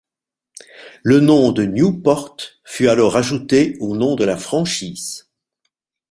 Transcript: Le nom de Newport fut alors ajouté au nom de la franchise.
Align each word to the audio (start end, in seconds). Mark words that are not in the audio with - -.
Le 1.03 1.19
nom 1.19 1.51
de 1.51 1.63
Newport 1.63 2.35
fut 2.63 2.87
alors 2.89 3.17
ajouté 3.17 3.77
au 3.81 3.95
nom 3.95 4.15
de 4.15 4.23
la 4.25 4.35
franchise. 4.35 5.29